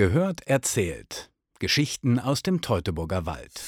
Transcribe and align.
Gehört 0.00 0.46
erzählt. 0.46 1.30
Geschichten 1.58 2.18
aus 2.18 2.42
dem 2.42 2.62
Teutoburger 2.62 3.26
Wald. 3.26 3.60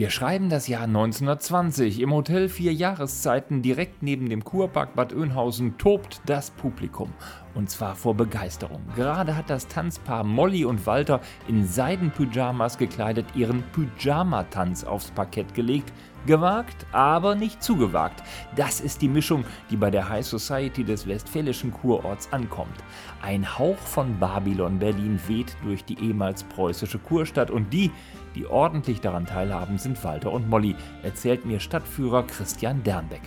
Wir 0.00 0.08
schreiben 0.08 0.48
das 0.48 0.66
Jahr 0.66 0.84
1920. 0.84 2.00
Im 2.00 2.14
Hotel 2.14 2.48
Vier 2.48 2.72
Jahreszeiten 2.72 3.60
direkt 3.60 4.02
neben 4.02 4.30
dem 4.30 4.42
Kurpark 4.42 4.94
Bad 4.94 5.12
Oeynhausen 5.12 5.76
tobt 5.76 6.22
das 6.24 6.50
Publikum. 6.50 7.12
Und 7.52 7.68
zwar 7.68 7.94
vor 7.96 8.14
Begeisterung. 8.14 8.80
Gerade 8.96 9.36
hat 9.36 9.50
das 9.50 9.68
Tanzpaar 9.68 10.24
Molly 10.24 10.64
und 10.64 10.86
Walter 10.86 11.20
in 11.48 11.66
Seidenpyjamas 11.66 12.78
gekleidet 12.78 13.26
ihren 13.34 13.62
Pyjama-Tanz 13.72 14.84
aufs 14.84 15.10
Parkett 15.10 15.52
gelegt. 15.52 15.92
Gewagt, 16.26 16.86
aber 16.92 17.34
nicht 17.34 17.62
zugewagt. 17.62 18.22
Das 18.54 18.80
ist 18.80 19.00
die 19.02 19.08
Mischung, 19.08 19.44
die 19.70 19.76
bei 19.76 19.90
der 19.90 20.08
High 20.08 20.26
Society 20.26 20.84
des 20.84 21.06
westfälischen 21.06 21.72
Kurorts 21.72 22.32
ankommt. 22.32 22.76
Ein 23.22 23.58
Hauch 23.58 23.78
von 23.78 24.18
Babylon 24.18 24.78
Berlin 24.78 25.18
weht 25.26 25.56
durch 25.64 25.84
die 25.84 25.98
ehemals 25.98 26.44
preußische 26.44 26.98
Kurstadt 26.98 27.50
und 27.50 27.72
die, 27.72 27.90
die 28.34 28.46
ordentlich 28.46 29.00
daran 29.00 29.26
teilhaben, 29.26 29.78
sind 29.78 30.02
Walter 30.04 30.32
und 30.32 30.48
Molly, 30.48 30.76
erzählt 31.02 31.46
mir 31.46 31.58
Stadtführer 31.58 32.26
Christian 32.26 32.82
Dernbeck. 32.82 33.22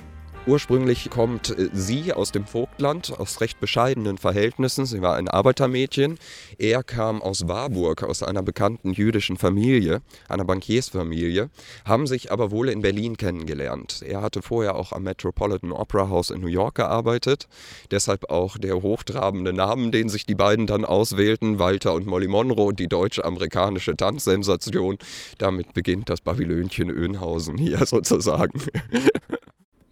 Ursprünglich 0.45 1.09
kommt 1.09 1.57
äh, 1.57 1.69
sie 1.71 2.11
aus 2.11 2.33
dem 2.33 2.45
Vogtland, 2.45 3.17
aus 3.17 3.39
recht 3.39 3.61
bescheidenen 3.61 4.17
Verhältnissen. 4.17 4.85
Sie 4.85 5.01
war 5.01 5.15
ein 5.15 5.29
Arbeitermädchen. 5.29 6.19
Er 6.57 6.83
kam 6.83 7.21
aus 7.21 7.47
Warburg, 7.47 8.03
aus 8.03 8.23
einer 8.23 8.43
bekannten 8.43 8.91
jüdischen 8.91 9.37
Familie, 9.37 10.01
einer 10.27 10.43
Bankiersfamilie, 10.43 11.49
haben 11.85 12.07
sich 12.07 12.29
aber 12.29 12.51
wohl 12.51 12.67
in 12.67 12.81
Berlin 12.81 13.15
kennengelernt. 13.15 14.03
Er 14.05 14.21
hatte 14.21 14.41
vorher 14.41 14.75
auch 14.75 14.91
am 14.91 15.03
Metropolitan 15.03 15.71
Opera 15.71 16.09
House 16.09 16.29
in 16.29 16.41
New 16.41 16.47
York 16.47 16.75
gearbeitet. 16.75 17.47
Deshalb 17.89 18.29
auch 18.29 18.57
der 18.57 18.81
hochtrabende 18.81 19.53
Name, 19.53 19.91
den 19.91 20.09
sich 20.09 20.25
die 20.25 20.35
beiden 20.35 20.67
dann 20.67 20.83
auswählten, 20.83 21.57
Walter 21.57 21.93
und 21.93 22.05
Molly 22.05 22.27
Monroe, 22.27 22.73
die 22.73 22.89
deutsch-amerikanische 22.89 23.95
Tanzsensation. 23.95 24.97
Damit 25.37 25.73
beginnt 25.73 26.09
das 26.09 26.19
Babylönchen 26.19 26.89
Önhausen 26.89 27.57
hier 27.57 27.85
sozusagen. 27.85 28.61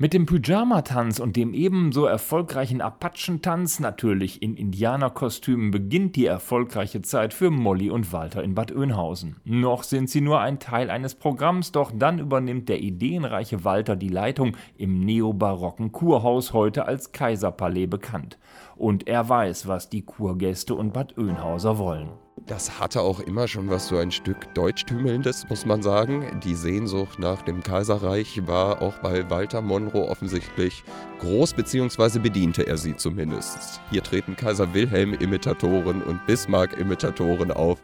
Mit 0.01 0.13
dem 0.13 0.25
Pyjama-Tanz 0.25 1.19
und 1.19 1.35
dem 1.35 1.53
ebenso 1.53 2.05
erfolgreichen 2.05 2.81
Apachentanz, 2.81 3.79
natürlich 3.79 4.41
in 4.41 4.55
Indianerkostümen, 4.55 5.69
beginnt 5.69 6.15
die 6.15 6.25
erfolgreiche 6.25 7.03
Zeit 7.03 7.35
für 7.35 7.51
Molly 7.51 7.91
und 7.91 8.11
Walter 8.11 8.41
in 8.41 8.55
Bad 8.55 8.75
Oeynhausen. 8.75 9.35
Noch 9.43 9.83
sind 9.83 10.09
sie 10.09 10.21
nur 10.21 10.39
ein 10.39 10.57
Teil 10.57 10.89
eines 10.89 11.13
Programms, 11.13 11.71
doch 11.71 11.91
dann 11.93 12.17
übernimmt 12.17 12.67
der 12.67 12.81
ideenreiche 12.81 13.63
Walter 13.63 13.95
die 13.95 14.09
Leitung 14.09 14.57
im 14.75 15.01
neobarocken 15.01 15.91
Kurhaus, 15.91 16.51
heute 16.51 16.85
als 16.85 17.11
Kaiserpalais 17.11 17.85
bekannt. 17.85 18.39
Und 18.75 19.07
er 19.07 19.29
weiß, 19.29 19.67
was 19.67 19.91
die 19.91 20.01
Kurgäste 20.01 20.73
und 20.73 20.93
Bad 20.93 21.15
Oeynhauser 21.19 21.77
wollen. 21.77 22.09
Das 22.47 22.79
hatte 22.79 23.01
auch 23.01 23.19
immer 23.19 23.47
schon 23.47 23.69
was 23.69 23.87
so 23.87 23.97
ein 23.97 24.11
Stück 24.11 24.53
Deutschtümelndes, 24.53 25.47
muss 25.49 25.65
man 25.65 25.81
sagen. 25.81 26.39
Die 26.43 26.55
Sehnsucht 26.55 27.19
nach 27.19 27.43
dem 27.43 27.61
Kaiserreich 27.63 28.45
war 28.47 28.81
auch 28.81 28.97
bei 28.99 29.29
Walter 29.29 29.61
Monroe 29.61 30.09
offensichtlich 30.09 30.83
groß, 31.19 31.53
beziehungsweise 31.53 32.19
bediente 32.19 32.63
er 32.63 32.77
sie 32.77 32.95
zumindest. 32.95 33.79
Hier 33.91 34.03
treten 34.03 34.35
Kaiser 34.35 34.73
Wilhelm-Imitatoren 34.73 36.01
und 36.01 36.25
Bismarck-Imitatoren 36.25 37.51
auf. 37.51 37.79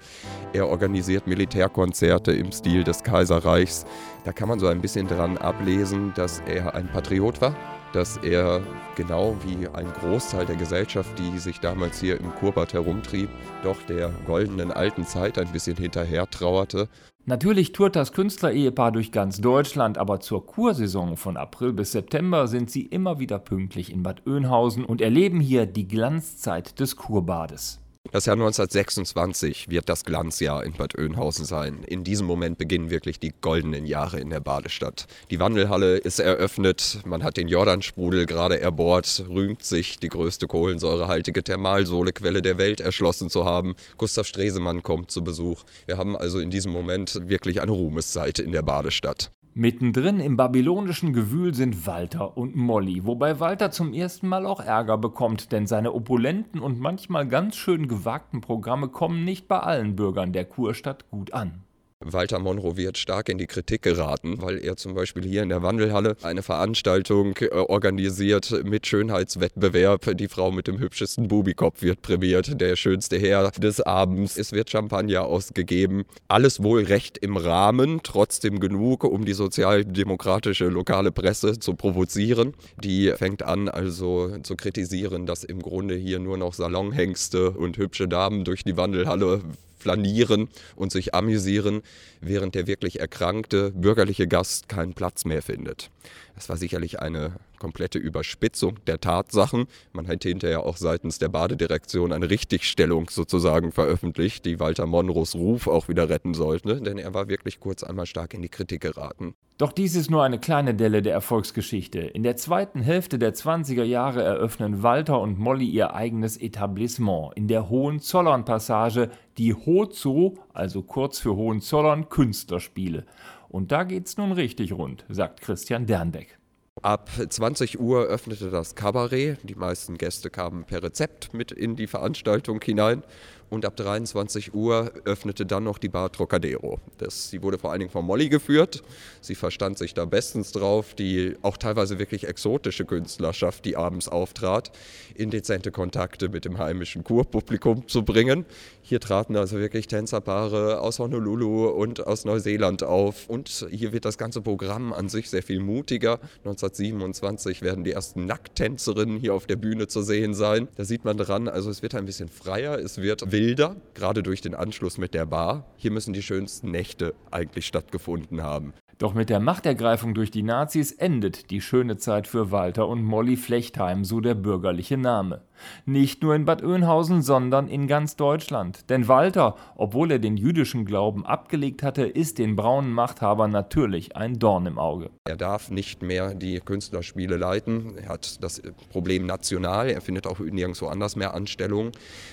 Er 0.54 0.68
organisiert 0.68 1.28
Militärkonzerte 1.28 2.32
im 2.34 2.52
Stil 2.52 2.84
des 2.84 3.04
Kaiserreichs. 3.04 3.86
Da 4.26 4.34
kann 4.34 4.50
man 4.50 4.60
so 4.60 4.68
ein 4.68 4.82
bisschen 4.82 5.08
dran 5.08 5.38
ablesen, 5.38 6.14
dass 6.16 6.42
er 6.48 6.74
ein 6.74 6.88
Patriot 6.88 7.42
war 7.42 7.56
dass 7.94 8.18
er 8.18 8.62
genau 8.96 9.36
wie 9.46 9.68
ein 9.68 9.92
Großteil 9.94 10.46
der 10.46 10.56
Gesellschaft, 10.56 11.10
die 11.18 11.38
sich 11.38 11.60
damals 11.60 12.00
hier 12.00 12.20
im 12.20 12.34
Kurbad 12.36 12.74
herumtrieb, 12.74 13.30
doch 13.64 13.82
der 13.84 14.10
goldenen 14.26 14.72
alten 14.72 15.06
Zeit 15.06 15.38
ein 15.38 15.52
bisschen 15.52 15.78
hinterher 15.78 16.30
trauerte. 16.30 16.90
Natürlich 17.26 17.74
tourt 17.74 17.98
das 17.98 18.14
Künstlerehepaar 18.14 18.94
durch 18.94 19.12
ganz 19.12 19.42
Deutschland, 19.42 19.98
aber 19.98 20.22
zur 20.22 20.46
Kursaison 20.46 21.18
von 21.18 21.36
April 21.36 21.74
bis 21.74 21.92
September 21.92 22.48
sind 22.48 22.72
sie 22.72 22.84
immer 22.84 23.20
wieder 23.20 23.38
pünktlich 23.38 23.92
in 23.92 24.02
Bad 24.02 24.26
Oeynhausen 24.26 24.86
und 24.86 25.02
erleben 25.02 25.42
hier 25.42 25.66
die 25.66 25.90
Glanzzeit 25.90 26.80
des 26.80 26.96
Kurbades. 26.96 27.82
Das 28.12 28.26
Jahr 28.26 28.36
1926 28.36 29.70
wird 29.70 29.90
das 29.90 30.06
Glanzjahr 30.06 30.64
in 30.64 30.74
Bad 30.74 30.98
Oeynhausen 30.98 31.46
sein. 31.46 31.84
In 31.84 32.04
diesem 32.04 32.26
Moment 32.26 32.58
beginnen 32.58 32.90
wirklich 32.90 33.20
die 33.20 33.34
goldenen 33.42 33.86
Jahre 33.86 34.20
in 34.20 34.30
der 34.30 34.40
Badestadt. 34.40 35.08
Die 35.30 35.40
Wandelhalle 35.40 35.98
ist 35.98 36.20
eröffnet, 36.20 37.00
man 37.06 37.24
hat 37.24 37.38
den 37.38 37.48
Jordansprudel 37.50 38.26
gerade 38.26 38.62
erbohrt, 38.62 39.26
rühmt 39.30 39.64
sich, 39.64 40.00
die 40.00 40.08
größte 40.08 40.48
kohlensäurehaltige 40.48 41.44
Thermalsohlequelle 41.44 42.42
der 42.42 42.58
Welt 42.58 42.80
erschlossen 42.80 43.30
zu 43.30 43.46
haben. 43.46 43.76
Gustav 43.98 44.26
Stresemann 44.26 44.84
kommt 44.84 45.12
zu 45.12 45.24
Besuch. 45.24 45.64
Wir 45.86 45.98
haben 45.98 46.16
also 46.16 46.40
in 46.40 46.50
diesem 46.50 46.72
Moment 46.72 47.28
wirklich 47.28 47.62
eine 47.62 47.72
Ruhmesseite 47.72 48.42
in 48.42 48.54
der 48.54 48.62
Badestadt. 48.62 49.32
Mittendrin 49.60 50.20
im 50.20 50.38
babylonischen 50.38 51.14
Gewühl 51.14 51.56
sind 51.56 51.88
Walter 51.88 52.38
und 52.38 52.56
Molly, 52.56 53.08
wobei 53.08 53.40
Walter 53.40 53.72
zum 53.72 53.92
ersten 53.92 54.28
Mal 54.28 54.46
auch 54.46 54.60
Ärger 54.60 55.00
bekommt, 55.00 55.52
denn 55.52 55.66
seine 55.66 55.96
opulenten 55.96 56.62
und 56.62 56.80
manchmal 56.80 57.28
ganz 57.28 57.56
schön 57.56 57.88
gewagten 57.88 58.40
Programme 58.40 58.90
kommen 58.90 59.26
nicht 59.26 59.48
bei 59.48 59.58
allen 59.58 59.96
Bürgern 59.96 60.32
der 60.32 60.46
Kurstadt 60.46 61.10
gut 61.10 61.34
an. 61.34 61.64
Walter 62.00 62.40
Monroe 62.40 62.78
wird 62.78 62.98
stark 62.98 63.28
in 63.28 63.38
die 63.38 63.48
Kritik 63.48 63.82
geraten, 63.82 64.42
weil 64.42 64.64
er 64.64 64.78
zum 64.78 64.94
Beispiel 64.94 65.24
hier 65.24 65.42
in 65.42 65.50
der 65.50 65.64
Wandelhalle 65.64 66.16
eine 66.22 66.44
Veranstaltung 66.44 67.36
äh, 67.38 67.50
organisiert 67.50 68.64
mit 68.64 68.86
Schönheitswettbewerb. 68.86 70.16
Die 70.18 70.28
Frau 70.28 70.52
mit 70.52 70.68
dem 70.68 70.80
hübschesten 70.80 71.28
Bubikopf 71.28 71.82
wird 71.82 72.02
prämiert, 72.02 72.62
der 72.62 72.76
schönste 72.76 73.18
Herr 73.18 73.52
des 73.52 73.82
Abends. 73.82 74.38
Es 74.38 74.52
wird 74.52 74.70
Champagner 74.70 75.24
ausgegeben. 75.24 76.06
Alles 76.28 76.62
wohl 76.62 76.84
recht 76.84 77.18
im 77.18 77.36
Rahmen, 77.36 78.02
trotzdem 78.04 78.60
genug, 78.60 79.04
um 79.04 79.26
die 79.26 79.34
sozialdemokratische 79.34 80.68
lokale 80.68 81.12
Presse 81.12 81.60
zu 81.60 81.74
provozieren. 81.74 82.54
Die 82.82 83.12
fängt 83.16 83.44
an 83.44 83.70
also 83.70 84.38
zu 84.44 84.56
kritisieren, 84.56 85.26
dass 85.26 85.44
im 85.44 85.62
Grunde 85.62 85.96
hier 85.96 86.20
nur 86.20 86.38
noch 86.38 86.54
Salonhengste 86.54 87.52
und 87.52 87.78
hübsche 87.78 88.08
Damen 88.08 88.44
durch 88.46 88.64
die 88.64 88.78
Wandelhalle 88.78 89.42
flanieren 89.78 90.50
und 90.76 90.92
sich 90.92 91.14
amüsieren, 91.14 91.82
während 92.22 92.56
der 92.56 92.68
wirklich 92.68 93.00
erkrankte 93.00 93.72
bürgerliche 93.72 94.28
Gast 94.28 94.70
keinen 94.70 94.94
Platz 94.94 95.26
mehr 95.26 95.42
findet. 95.42 95.90
Das 96.38 96.50
war 96.50 96.58
sicherlich 96.58 97.00
eine 97.00 97.32
komplette 97.58 97.98
Überspitzung 97.98 98.78
der 98.86 99.02
Tatsachen. 99.02 99.66
Man 99.92 100.06
hätte 100.06 100.30
hinterher 100.30 100.68
auch 100.68 100.78
seitens 100.78 101.18
der 101.18 101.30
Badedirektion 101.30 102.14
eine 102.14 102.30
Richtigstellung 102.30 103.10
sozusagen 103.10 103.72
veröffentlicht, 103.72 104.46
die 104.46 104.60
Walter 104.60 104.86
Monros 104.86 105.34
Ruf 105.34 105.66
auch 105.66 105.88
wieder 105.88 106.10
retten 106.10 106.36
sollte, 106.36 106.80
denn 106.80 107.00
er 107.00 107.16
war 107.16 107.28
wirklich 107.28 107.60
kurz 107.60 107.82
einmal 107.82 108.06
stark 108.06 108.36
in 108.36 108.44
die 108.44 108.50
Kritik 108.50 108.82
geraten. 108.82 109.34
Doch 109.58 109.72
dies 109.72 109.96
ist 109.96 110.12
nur 110.12 110.24
eine 110.24 110.38
kleine 110.38 110.76
Delle 110.76 111.02
der 111.02 111.14
Erfolgsgeschichte. 111.14 112.02
In 112.02 112.22
der 112.22 112.36
zweiten 112.36 112.84
Hälfte 112.84 113.18
der 113.18 113.34
20er 113.34 113.84
Jahre 113.84 114.22
eröffnen 114.22 114.84
Walter 114.84 115.20
und 115.20 115.40
Molly 115.40 115.66
ihr 115.66 115.96
eigenes 115.96 116.38
Etablissement 116.38 117.36
in 117.36 117.48
der 117.48 117.68
Hohenzollern-Passage, 117.68 119.10
die 119.40 119.56
Hozo, 119.56 120.38
also 120.54 120.84
kurz 120.84 121.18
für 121.18 121.36
Hohenzollern, 121.36 122.10
Künstlerspiele. 122.10 123.08
Und 123.50 123.72
da 123.72 123.84
geht's 123.84 124.18
nun 124.18 124.32
richtig 124.32 124.74
rund, 124.74 125.06
sagt 125.10 125.42
Christian 125.42 125.86
Dernbeck. 125.86 126.38
Ab 126.84 127.10
20 127.28 127.80
Uhr 127.80 128.04
öffnete 128.04 128.52
das 128.52 128.76
Kabarett. 128.76 129.40
Die 129.44 129.56
meisten 129.56 129.98
Gäste 129.98 130.30
kamen 130.30 130.64
per 130.64 130.84
Rezept 130.84 131.34
mit 131.34 131.52
in 131.52 131.76
die 131.76 131.88
Veranstaltung 131.88 132.62
hinein 132.62 133.04
und 133.50 133.66
ab 133.66 133.76
23 133.76 134.54
Uhr 134.54 134.92
öffnete 135.06 135.46
dann 135.46 135.64
noch 135.64 135.78
die 135.78 135.90
Bar 135.90 136.12
Trocadero. 136.12 136.80
Das, 136.98 137.30
sie 137.30 137.42
wurde 137.42 137.58
vor 137.58 137.72
allen 137.72 137.80
Dingen 137.80 137.92
von 137.92 138.06
Molly 138.06 138.30
geführt. 138.30 138.84
Sie 139.22 139.36
verstand 139.36 139.78
sich 139.78 139.94
da 139.94 140.06
bestens 140.06 140.52
drauf, 140.52 140.94
die 140.94 141.36
auch 141.42 141.58
teilweise 141.58 142.00
wirklich 142.00 142.28
exotische 142.28 142.86
Künstlerschaft, 142.86 143.66
die 143.66 143.78
abends 143.78 144.10
auftrat, 144.10 144.72
in 145.16 145.30
dezente 145.30 145.72
Kontakte 145.72 146.30
mit 146.30 146.46
dem 146.46 146.58
heimischen 146.58 147.04
Kurpublikum 147.04 147.88
zu 147.88 148.04
bringen. 148.04 148.46
Hier 148.82 149.00
traten 149.00 149.36
also 149.36 149.60
wirklich 149.60 149.88
Tänzerpaare 149.88 150.80
aus 150.80 151.00
Honolulu 151.00 151.68
und 151.68 152.08
aus 152.08 152.24
Neuseeland 152.24 152.84
auf. 152.84 153.30
Und 153.30 153.68
hier 153.70 153.92
wird 153.92 154.06
das 154.06 154.18
ganze 154.18 154.42
Programm 154.42 154.94
an 154.94 155.10
sich 155.10 155.30
sehr 155.30 155.44
viel 155.44 155.60
mutiger. 155.60 156.20
1927 156.46 157.62
werden 157.62 157.84
die 157.84 157.92
ersten 157.92 158.26
Nackttänzerinnen 158.26 159.20
hier 159.20 159.34
auf 159.34 159.46
der 159.46 159.58
Bühne 159.58 159.88
zu 159.88 160.02
sehen 160.02 160.34
sein. 160.34 160.68
Da 160.76 160.86
sieht 160.86 161.04
man 161.04 161.18
dran, 161.18 161.50
also 161.50 161.70
es 161.70 161.82
wird 161.82 161.96
ein 161.96 162.06
bisschen 162.06 162.30
freier, 162.30 162.80
es 162.80 163.02
wird 163.02 163.32
wilder, 163.38 163.76
gerade 163.94 164.24
durch 164.24 164.42
den 164.42 164.56
Anschluss 164.56 164.98
mit 164.98 165.14
der 165.14 165.28
Bar. 165.28 165.66
Hier 165.76 165.92
müssen 165.92 166.12
die 166.12 166.24
schönsten 166.24 166.72
Nächte 166.72 167.14
eigentlich 167.30 167.68
stattgefunden 167.68 168.42
haben. 168.42 168.74
Doch 169.00 169.14
mit 169.14 169.30
der 169.30 169.40
Machtergreifung 169.40 170.16
durch 170.16 170.32
die 170.32 170.42
Nazis 170.42 170.92
endet 170.92 171.52
die 171.52 171.62
schöne 171.62 171.98
Zeit 171.98 172.26
für 172.26 172.50
Walter 172.52 172.88
und 172.88 173.04
Molly 173.04 173.38
Flechtheim, 173.38 174.04
so 174.04 174.22
der 174.22 174.34
bürgerliche 174.34 174.98
Name. 174.98 175.42
Nicht 175.86 176.24
nur 176.24 176.36
in 176.36 176.46
Bad 176.46 176.64
Oeynhausen, 176.64 177.22
sondern 177.22 177.68
in 177.68 177.88
ganz 177.88 178.16
Deutschland. 178.16 178.90
Denn 178.90 179.08
Walter, 179.08 179.56
obwohl 179.76 180.12
er 180.12 180.20
den 180.20 180.38
jüdischen 180.38 180.86
Glauben 180.86 181.26
abgelegt 181.26 181.84
hatte, 181.84 182.04
ist 182.04 182.40
den 182.40 182.56
braunen 182.56 182.92
Machthabern 182.92 183.52
natürlich 183.52 184.16
ein 184.16 184.40
Dorn 184.40 184.66
im 184.66 184.80
Auge. 184.80 185.10
Er 185.26 185.36
darf 185.36 185.70
nicht 185.70 186.02
mehr 186.02 186.34
die 186.34 186.60
Künstlerspiele 186.60 187.38
leiten. 187.38 187.98
Er 187.98 188.10
hat 188.10 188.44
das 188.44 188.62
Problem 188.92 189.26
national. 189.26 189.90
Er 189.90 190.02
findet 190.02 190.26
auch 190.26 190.40
nirgendwo 190.40 190.88
anders 190.88 191.16
mehr 191.16 191.34
Anstellung. 191.34 191.92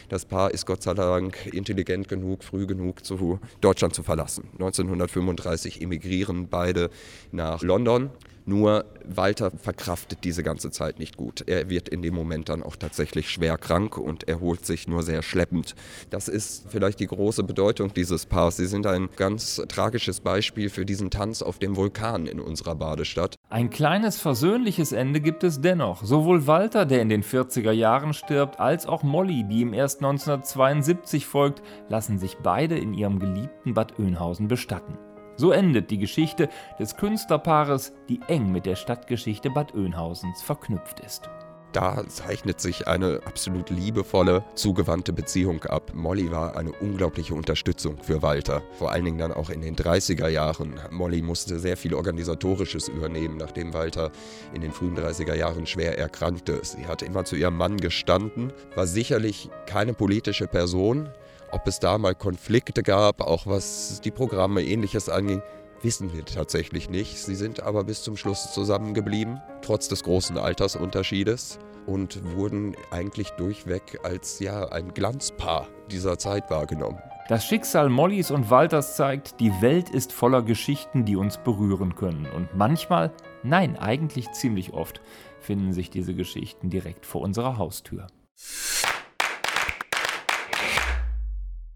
Das 0.08 0.25
Paar 0.25 0.50
ist 0.50 0.66
Gott 0.66 0.82
sei 0.82 0.94
Dank 0.94 1.46
intelligent 1.52 2.08
genug, 2.08 2.43
früh 2.44 2.66
genug, 2.66 3.05
zu 3.05 3.38
Deutschland 3.61 3.94
zu 3.94 4.02
verlassen. 4.02 4.49
1935 4.52 5.82
emigrieren 5.82 6.49
beide 6.55 6.89
nach 7.33 7.62
London. 7.62 8.11
Nur 8.47 8.85
Walter 9.06 9.51
verkraftet 9.51 10.19
diese 10.23 10.43
ganze 10.43 10.71
Zeit 10.71 10.99
nicht 10.99 11.17
gut. 11.17 11.45
Er 11.47 11.71
wird 11.71 11.89
in 11.89 12.03
dem 12.03 12.15
Moment 12.15 12.51
dann 12.51 12.62
auch 12.62 12.77
tatsächlich 12.77 13.31
schwer 13.31 13.56
krank 13.56 13.97
und 13.97 14.29
erholt 14.29 14.67
sich 14.67 14.87
nur 14.87 15.03
sehr 15.03 15.23
schleppend. 15.23 15.75
Das 16.11 16.29
ist 16.29 16.67
vielleicht 16.69 17.01
die 17.01 17.06
große 17.06 17.43
Bedeutung 17.43 17.95
dieses 17.95 18.27
Paars. 18.27 18.59
Sie 18.59 18.67
sind 18.67 18.87
ein 18.87 19.09
ganz 19.17 19.62
tragisches 19.69 20.21
Beispiel 20.21 20.69
für 20.69 20.85
diesen 20.85 21.11
Tanz 21.11 21.41
auf 21.41 21.59
dem 21.59 21.75
Vulkan 21.75 22.27
in 22.27 22.39
unserer 22.39 22.75
Badestadt. 22.75 23.37
Ein 23.49 23.71
kleines 23.71 24.21
versöhnliches 24.21 24.93
Ende 24.93 25.21
gibt 25.21 25.43
es 25.43 25.62
dennoch. 25.62 26.05
Sowohl 26.05 26.47
Walter, 26.47 26.85
der 26.85 27.00
in 27.00 27.09
den 27.09 27.23
40er 27.23 27.73
Jahren 27.73 28.12
stirbt, 28.12 28.61
als 28.61 28.87
auch 28.87 29.03
Molly, 29.03 29.45
die 29.49 29.61
ihm 29.61 29.73
erst 29.73 30.03
1972 30.03 31.27
folgt, 31.27 31.62
lassen 31.89 32.19
sich 32.19 32.37
beide 32.43 32.77
in 32.77 32.93
ihrem 32.93 33.19
geliebten 33.19 33.73
Bad 33.73 33.99
Oeynhausen 33.99 34.49
bestatten. 34.49 34.99
So 35.37 35.51
endet 35.51 35.91
die 35.91 35.99
Geschichte 35.99 36.49
des 36.79 36.97
Künstlerpaares, 36.97 37.93
die 38.09 38.21
eng 38.29 38.53
mit 38.53 38.67
der 38.67 38.77
Stadtgeschichte 38.77 39.51
Bad 39.51 39.75
Oeynhausens 39.75 40.43
verknüpft 40.43 41.01
ist. 41.01 41.29
Da 41.75 42.07
zeichnet 42.07 42.61
sich 42.61 42.87
eine 42.87 43.21
absolut 43.25 43.69
liebevolle, 43.69 44.45
zugewandte 44.55 45.13
Beziehung 45.13 45.65
ab. 45.65 45.91
Molly 45.93 46.31
war 46.31 46.57
eine 46.57 46.71
unglaubliche 46.71 47.35
Unterstützung 47.35 47.99
für 48.01 48.23
Walter. 48.23 48.63
Vor 48.79 48.93
allen 48.93 49.05
Dingen 49.05 49.19
dann 49.19 49.33
auch 49.33 49.51
in 49.51 49.61
den 49.61 49.75
30er 49.75 50.29
Jahren. 50.29 50.79
Molly 50.93 51.21
musste 51.21 51.59
sehr 51.59 51.77
viel 51.77 51.95
Organisatorisches 51.95 52.87
übernehmen, 52.87 53.39
nachdem 53.39 53.75
Walter 53.75 54.13
in 54.53 54.61
den 54.61 54.71
frühen 54.71 54.97
30er 54.97 55.35
Jahren 55.35 55.67
schwer 55.67 55.99
erkrankte. 55.99 56.61
Sie 56.63 56.87
hat 56.87 57.03
immer 57.03 57.25
zu 57.25 57.35
ihrem 57.35 57.57
Mann 57.57 57.77
gestanden, 57.77 58.53
war 58.77 58.87
sicherlich 58.87 59.51
keine 59.67 59.95
politische 59.95 60.47
Person, 60.47 61.09
ob 61.55 61.69
es 61.69 61.79
da 61.79 61.99
mal 61.99 62.17
Konflikte 62.17 62.83
gab, 62.83 63.21
auch 63.21 63.47
was 63.47 64.01
die 64.01 64.11
Programme 64.11 64.62
ähnliches 64.65 65.09
anging, 65.09 65.41
wissen 65.83 66.12
wir 66.12 66.25
tatsächlich 66.25 66.91
nicht. 66.91 67.17
Sie 67.17 67.37
sind 67.37 67.62
aber 67.62 67.85
bis 67.85 68.03
zum 68.03 68.17
Schluss 68.17 68.53
zusammengeblieben, 68.53 69.41
trotz 69.62 69.87
des 69.87 70.03
großen 70.03 70.37
Altersunterschiedes 70.37 71.61
und 71.87 72.21
wurden 72.35 72.75
eigentlich 72.91 73.31
durchweg 73.31 74.01
als 74.03 74.41
ja 74.41 74.69
ein 74.71 74.95
Glanzpaar 74.95 75.69
dieser 75.93 76.19
Zeit 76.19 76.51
wahrgenommen. 76.51 76.99
Das 77.29 77.47
Schicksal 77.47 77.89
Mollys 77.89 78.33
und 78.33 78.50
Walters 78.50 78.97
zeigt, 78.97 79.39
die 79.39 79.53
Welt 79.62 79.91
ist 79.91 80.12
voller 80.12 80.43
Geschichten, 80.43 81.05
die 81.05 81.17
uns 81.17 81.39
berühren 81.39 81.95
können. 81.95 82.27
Und 82.35 82.55
manchmal, 82.55 83.12
nein, 83.45 83.79
eigentlich 83.79 84.31
ziemlich 84.33 84.73
oft, 84.73 85.00
finden 85.41 85.73
sich 85.73 85.89
diese 85.89 86.15
Geschichten 86.15 86.69
direkt 86.69 87.07
vor 87.07 87.21
unserer 87.21 87.59
Haustür. 87.59 88.09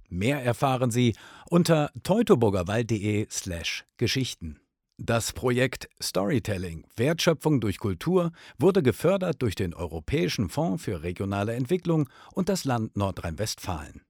Mehr 0.09 0.43
erfahren 0.43 0.91
Sie 0.91 1.15
unter 1.51 1.91
teutoburgerwald.de/slash 2.03 3.85
Geschichten. 3.97 4.61
Das 5.01 5.33
Projekt 5.33 5.89
Storytelling 6.03 6.85
Wertschöpfung 6.97 7.61
durch 7.61 7.79
Kultur 7.79 8.33
wurde 8.59 8.83
gefördert 8.83 9.41
durch 9.43 9.55
den 9.55 9.73
Europäischen 9.73 10.49
Fonds 10.49 10.83
für 10.83 11.05
regionale 11.05 11.55
Entwicklung 11.55 12.09
und 12.33 12.49
das 12.49 12.65
Land 12.65 12.97
Nordrhein-Westfalen. 12.97 14.03